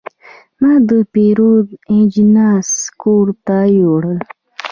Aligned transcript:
ما 0.59 0.73
د 0.89 0.91
پیرود 1.13 1.67
اجناس 1.97 2.69
کور 3.01 3.27
ته 3.45 3.57
یوړل. 3.79 4.19